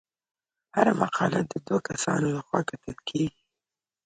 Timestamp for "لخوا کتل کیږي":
2.37-3.41